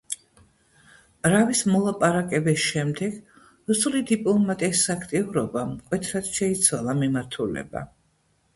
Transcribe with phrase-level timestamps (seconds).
[1.33, 3.19] რავის მოლაპარაკების შემდეგ
[3.73, 7.89] რუსული დიპლომატიის აქტიურობამ მკვეთრად შეიცვალა მიმართულება.